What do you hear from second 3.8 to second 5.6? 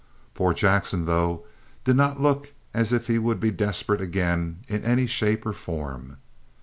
again in any shape or